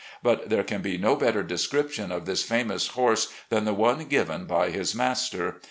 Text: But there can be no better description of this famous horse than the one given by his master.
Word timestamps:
But 0.23 0.49
there 0.49 0.63
can 0.63 0.81
be 0.81 0.97
no 0.97 1.15
better 1.15 1.43
description 1.43 2.11
of 2.11 2.25
this 2.25 2.41
famous 2.41 2.87
horse 2.87 3.31
than 3.49 3.65
the 3.65 3.73
one 3.75 4.05
given 4.05 4.45
by 4.45 4.71
his 4.71 4.95
master. 4.95 5.57